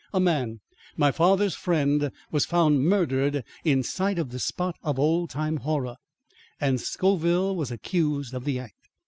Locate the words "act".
8.57-8.89